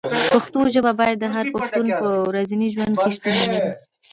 پښتو 0.33 0.59
ژبه 0.73 0.91
باید 0.99 1.17
د 1.19 1.25
هر 1.35 1.45
پښتون 1.55 1.85
په 2.01 2.07
ورځني 2.29 2.67
ژوند 2.73 2.93
کې 3.01 3.09
شتون 3.15 3.35
ولري. 3.41 3.69